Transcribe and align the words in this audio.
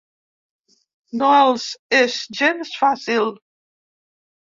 No 1.19 1.27
els 1.39 1.65
és 1.97 2.15
gens 2.39 2.73
fàcil. 2.85 3.29